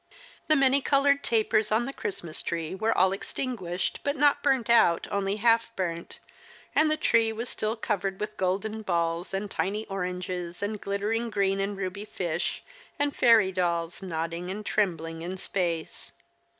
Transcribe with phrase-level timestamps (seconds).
[0.47, 5.07] The many colonred tapers on the Christmas tree were all extinguished but not burnt out,
[5.11, 6.17] only half burnt,
[6.73, 11.59] and the tree was still covered with golden balls, and tiny oranges, and glittering green
[11.59, 12.63] and ruby fish,
[12.97, 16.11] and fairy dolls nodding and trembling in space.